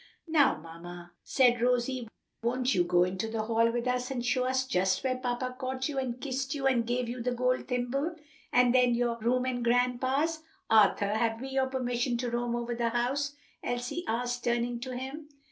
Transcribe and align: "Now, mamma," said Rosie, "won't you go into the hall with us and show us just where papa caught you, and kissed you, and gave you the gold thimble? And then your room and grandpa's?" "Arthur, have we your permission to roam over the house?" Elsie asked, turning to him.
"Now, 0.27 0.57
mamma," 0.57 1.11
said 1.23 1.61
Rosie, 1.61 2.07
"won't 2.41 2.73
you 2.73 2.83
go 2.83 3.03
into 3.03 3.27
the 3.27 3.43
hall 3.43 3.69
with 3.69 3.87
us 3.87 4.09
and 4.09 4.25
show 4.25 4.45
us 4.45 4.65
just 4.65 5.03
where 5.03 5.17
papa 5.17 5.55
caught 5.59 5.87
you, 5.87 5.99
and 5.99 6.19
kissed 6.19 6.55
you, 6.55 6.65
and 6.65 6.87
gave 6.87 7.07
you 7.07 7.21
the 7.21 7.33
gold 7.35 7.67
thimble? 7.67 8.15
And 8.51 8.73
then 8.73 8.95
your 8.95 9.19
room 9.19 9.45
and 9.45 9.63
grandpa's?" 9.63 10.41
"Arthur, 10.71 11.09
have 11.13 11.39
we 11.39 11.49
your 11.49 11.67
permission 11.67 12.17
to 12.17 12.31
roam 12.31 12.55
over 12.55 12.73
the 12.73 12.89
house?" 12.89 13.35
Elsie 13.63 14.03
asked, 14.07 14.43
turning 14.43 14.79
to 14.79 14.97
him. 14.97 15.29